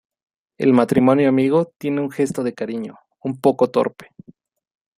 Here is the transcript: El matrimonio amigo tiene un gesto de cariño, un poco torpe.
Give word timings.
El 0.57 0.73
matrimonio 0.73 1.29
amigo 1.29 1.73
tiene 1.77 2.01
un 2.01 2.09
gesto 2.09 2.41
de 2.43 2.55
cariño, 2.55 2.97
un 3.21 3.39
poco 3.39 3.69
torpe. 3.69 4.07